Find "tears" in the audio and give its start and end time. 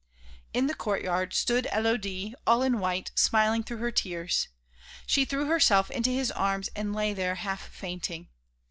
3.91-4.47